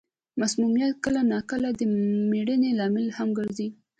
مسمومیت 0.39 0.93
کله 1.05 1.21
نا 1.31 1.39
کله 1.49 1.69
د 1.79 1.81
مړینې 2.29 2.71
لامل 2.79 3.05
هم 3.17 3.29
ګرځي. 3.39 3.67